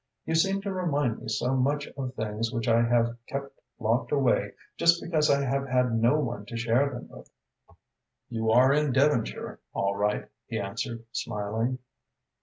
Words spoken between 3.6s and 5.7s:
locked away just because I have